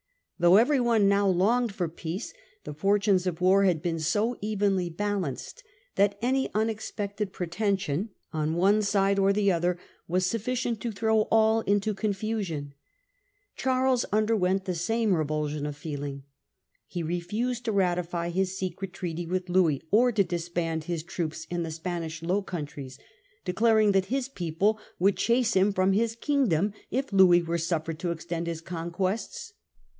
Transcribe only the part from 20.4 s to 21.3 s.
m.h. s 258 The Peace of Nimwe^en. 1678. band his